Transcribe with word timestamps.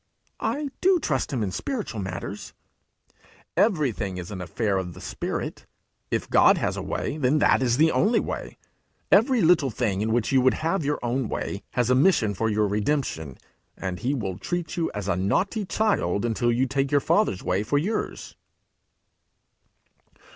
'I 0.39 0.69
do 0.81 0.97
trust 0.99 1.31
him 1.31 1.43
in 1.43 1.51
spiritual 1.51 2.01
matters.' 2.01 2.53
'Everything 3.55 4.17
is 4.17 4.31
an 4.31 4.41
affair 4.41 4.79
of 4.79 4.95
the 4.95 4.99
spirit. 4.99 5.67
If 6.09 6.27
God 6.27 6.57
has 6.57 6.75
a 6.75 6.81
way, 6.81 7.19
then 7.19 7.37
that 7.37 7.61
is 7.61 7.77
the 7.77 7.91
only 7.91 8.19
way. 8.19 8.57
Every 9.11 9.43
little 9.43 9.69
thing 9.69 10.01
in 10.01 10.11
which 10.11 10.31
you 10.31 10.41
would 10.41 10.55
have 10.55 10.83
your 10.83 10.97
own 11.03 11.29
way, 11.29 11.61
has 11.73 11.91
a 11.91 11.93
mission 11.93 12.33
for 12.33 12.49
your 12.49 12.65
redemption; 12.65 13.37
and 13.77 13.99
he 13.99 14.15
will 14.15 14.39
treat 14.39 14.75
you 14.75 14.89
as 14.95 15.07
a 15.07 15.15
naughty 15.15 15.65
child 15.65 16.25
until 16.25 16.51
you 16.51 16.65
take 16.65 16.89
your 16.89 16.99
Father's 16.99 17.43
way 17.43 17.61
for 17.61 17.77
yours.' 17.77 18.33